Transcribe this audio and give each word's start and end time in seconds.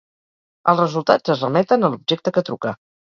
Els 0.71 0.79
resultats 0.83 1.33
es 1.35 1.43
remeten 1.47 1.89
a 1.89 1.93
l'objecte 1.93 2.35
que 2.39 2.45
truca. 2.49 2.73